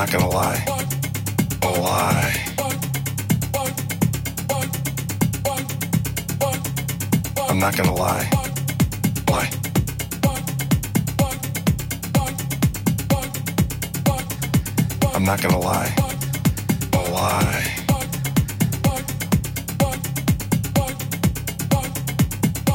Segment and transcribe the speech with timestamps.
[0.00, 0.64] not gonna lie.
[1.62, 2.34] A lie.
[7.50, 8.30] I'm not gonna lie.
[9.28, 9.50] Lie.
[15.14, 15.94] I'm not gonna lie.
[16.94, 17.66] A lie.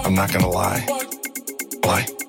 [0.05, 0.85] I'm not gonna lie.
[1.85, 2.24] Lie.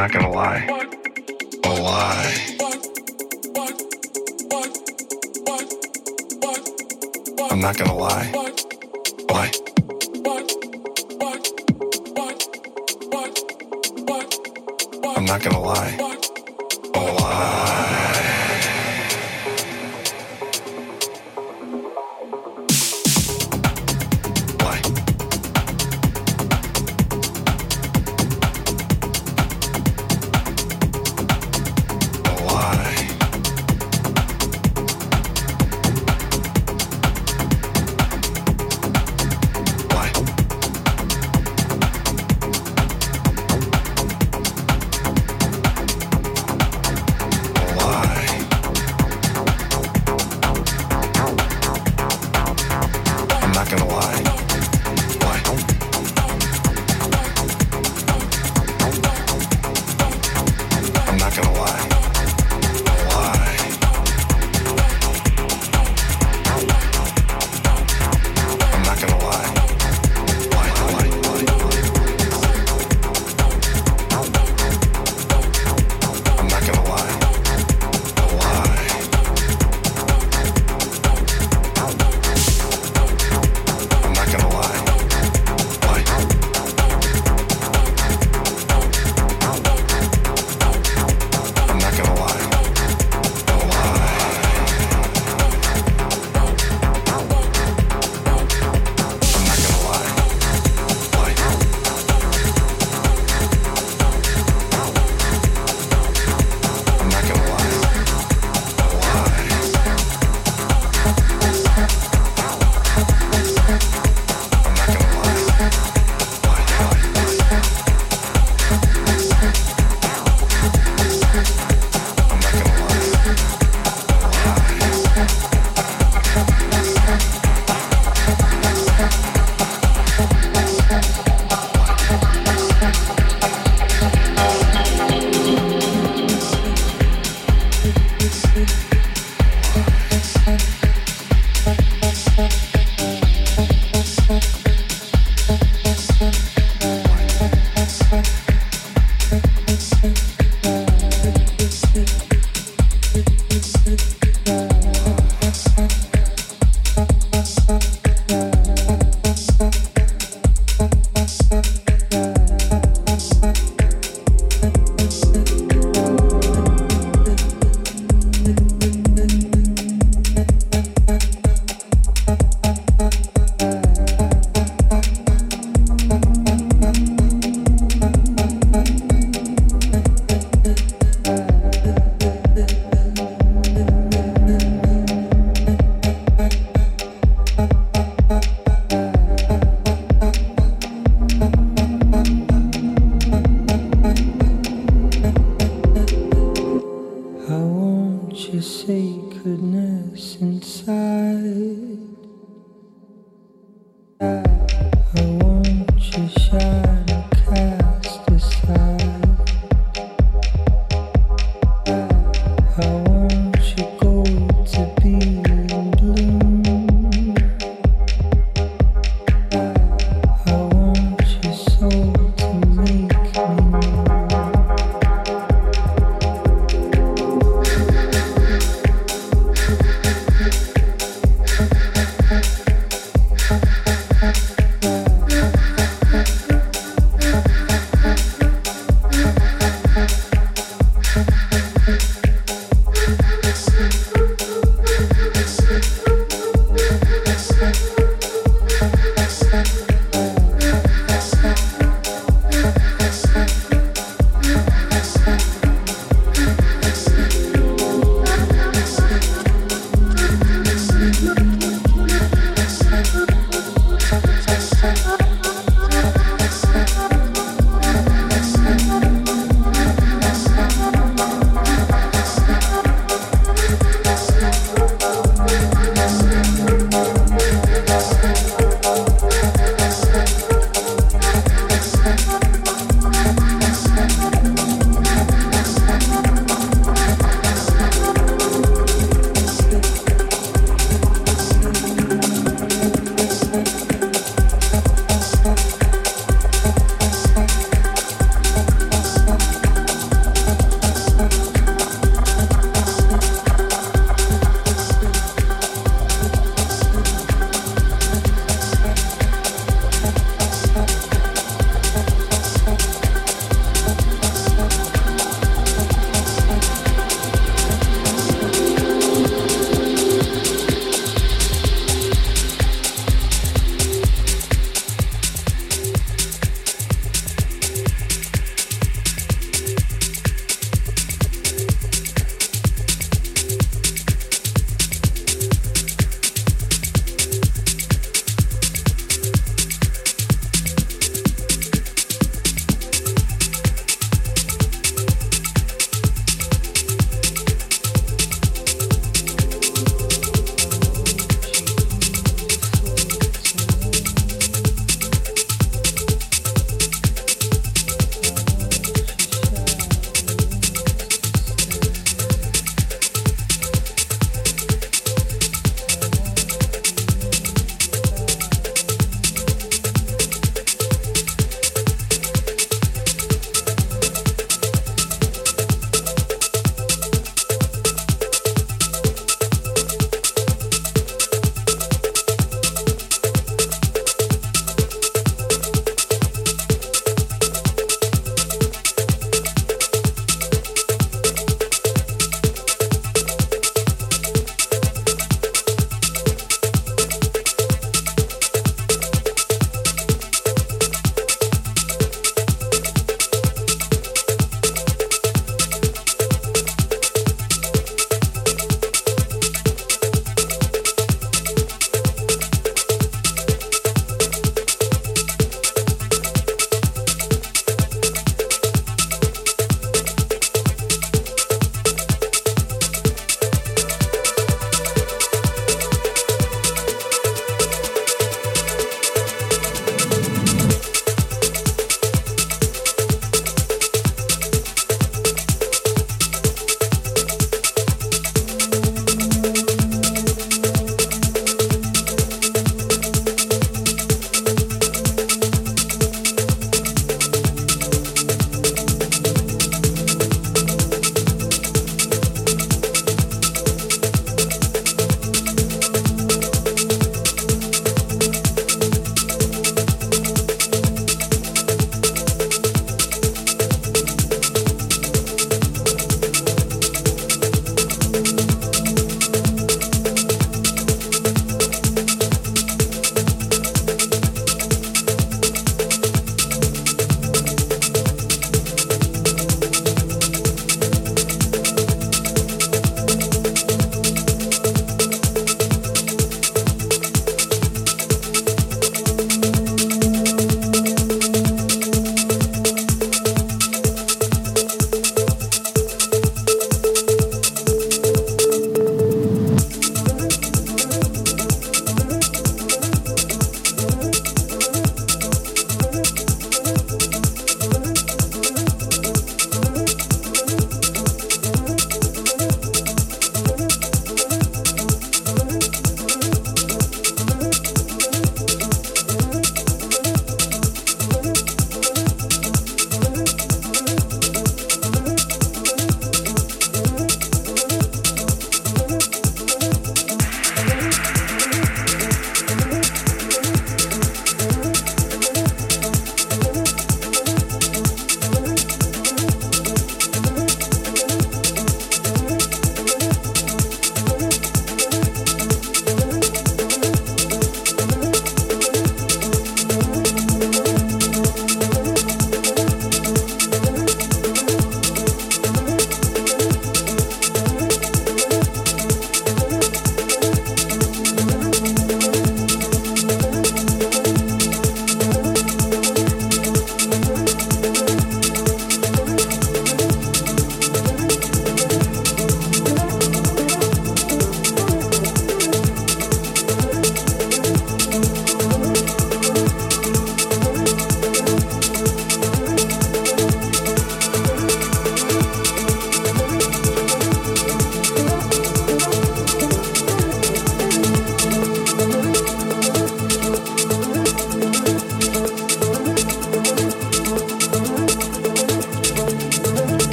[0.00, 0.64] not gonna lie.
[1.62, 2.56] A lie.
[7.50, 8.49] I'm not gonna lie.